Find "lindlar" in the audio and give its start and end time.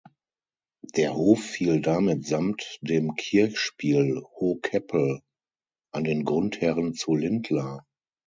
7.13-7.85